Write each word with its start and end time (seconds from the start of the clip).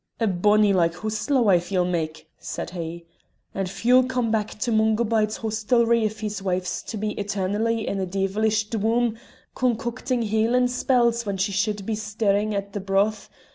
"A 0.19 0.25
bonny 0.25 0.73
like 0.73 0.95
hostler 0.95 1.43
wife 1.43 1.71
ye'll 1.71 1.85
mak'," 1.85 2.25
said 2.39 2.71
he. 2.71 3.05
"And 3.53 3.69
few'll 3.69 4.05
come 4.05 4.31
to 4.33 4.71
Mungo 4.71 5.03
Byde's 5.03 5.37
hostelry 5.37 6.03
if 6.05 6.21
his 6.21 6.41
wife's 6.41 6.81
to 6.81 6.97
be 6.97 7.11
eternally 7.19 7.87
in 7.87 7.99
a 7.99 8.07
deevilish 8.07 8.71
dwaam, 8.71 9.15
concocting 9.53 10.23
Hielan' 10.23 10.69
spells 10.69 11.27
when 11.27 11.37
she 11.37 11.51
should 11.51 11.85
be 11.85 11.93
stirring 11.93 12.55
at 12.55 12.73
the 12.73 12.79
broth. 12.79 13.29